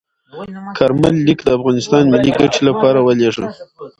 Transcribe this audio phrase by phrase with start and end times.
[0.77, 3.45] کارمل لیک د افغانستان ملي ګټې لپاره ولیږه.